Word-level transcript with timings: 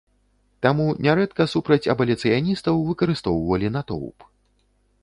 Таму 0.65 0.85
нярэдка 1.07 1.47
супраць 1.53 1.81
абаліцыяністаў 1.95 2.83
выкарыстоўвалі 2.89 3.67
натоўп. 3.79 4.19